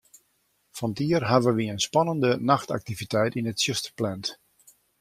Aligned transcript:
Fan 0.77 0.93
't 0.95 1.01
jier 1.09 1.25
hawwe 1.31 1.51
wy 1.57 1.65
in 1.73 1.83
spannende 1.85 2.31
nachtaktiviteit 2.49 3.33
yn 3.39 3.49
it 3.51 3.57
tsjuster 3.59 3.93
pland. 3.97 4.25